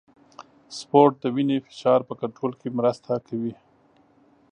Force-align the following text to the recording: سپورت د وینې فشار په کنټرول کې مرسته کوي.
سپورت 0.77 1.13
د 1.23 1.25
وینې 1.35 1.57
فشار 1.65 1.99
په 2.09 2.13
کنټرول 2.21 2.53
کې 2.59 2.69
مرسته 2.77 3.11
کوي. 3.27 3.53